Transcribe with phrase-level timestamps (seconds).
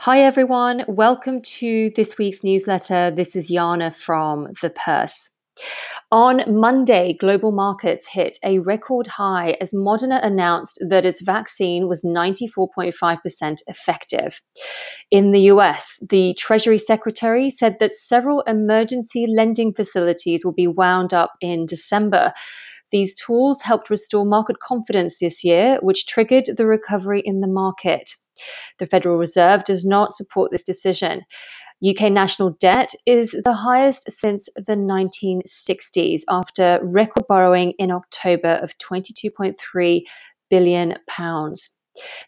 [0.00, 0.84] Hi, everyone.
[0.86, 3.10] Welcome to this week's newsletter.
[3.10, 5.30] This is Jana from The Purse.
[6.12, 12.02] On Monday, global markets hit a record high as Moderna announced that its vaccine was
[12.02, 14.42] 94.5% effective.
[15.10, 21.14] In the US, the Treasury Secretary said that several emergency lending facilities will be wound
[21.14, 22.34] up in December.
[22.92, 28.12] These tools helped restore market confidence this year, which triggered the recovery in the market.
[28.78, 31.22] The Federal Reserve does not support this decision.
[31.86, 38.76] UK national debt is the highest since the 1960s after record borrowing in October of
[38.78, 40.02] 22.3
[40.48, 41.70] billion pounds.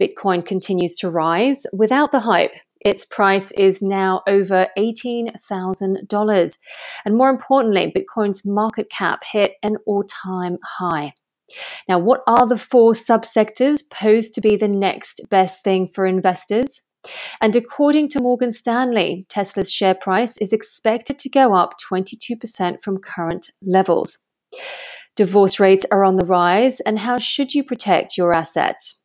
[0.00, 2.52] Bitcoin continues to rise without the hype.
[2.82, 6.58] Its price is now over $18,000.
[7.04, 11.12] And more importantly, Bitcoin's market cap hit an all time high.
[11.88, 16.80] Now, what are the four subsectors posed to be the next best thing for investors?
[17.40, 22.98] And according to Morgan Stanley, Tesla's share price is expected to go up 22% from
[22.98, 24.18] current levels.
[25.16, 29.02] Divorce rates are on the rise, and how should you protect your assets?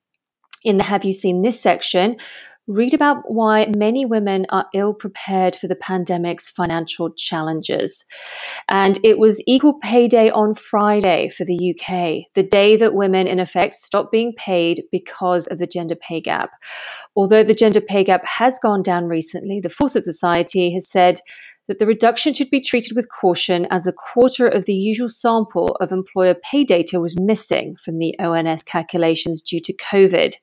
[0.64, 2.18] In the Have You Seen This section,
[2.68, 8.06] read about why many women are ill prepared for the pandemic's financial challenges.
[8.68, 13.28] And it was Equal Pay Day on Friday for the UK, the day that women,
[13.28, 16.52] in effect, stopped being paid because of the gender pay gap.
[17.16, 21.20] Although the gender pay gap has gone down recently, the Fawcett Society has said
[21.68, 25.76] that the reduction should be treated with caution as a quarter of the usual sample
[25.80, 30.36] of employer pay data was missing from the ONS calculations due to COVID.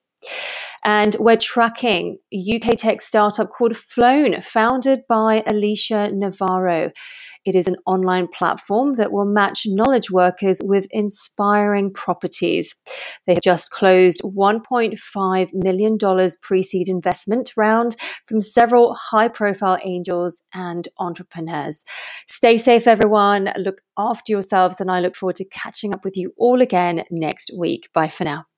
[0.84, 6.90] And we're tracking UK tech startup called Flown, founded by Alicia Navarro.
[7.44, 12.74] It is an online platform that will match knowledge workers with inspiring properties.
[13.26, 15.98] They have just closed $1.5 million
[16.42, 17.96] pre seed investment round
[18.26, 21.84] from several high profile angels and entrepreneurs.
[22.28, 23.52] Stay safe, everyone.
[23.56, 27.50] Look after yourselves, and I look forward to catching up with you all again next
[27.56, 27.88] week.
[27.92, 28.51] Bye for now.